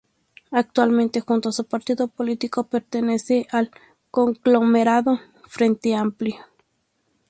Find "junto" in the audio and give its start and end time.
1.21-1.49